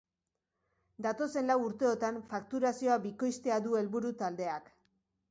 [1.05, 4.73] Datozen lau urteotan fakturazioa bikoiztea du helburu taldeak.